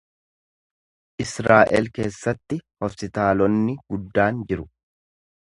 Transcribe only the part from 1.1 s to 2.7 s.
Israa’el keessatti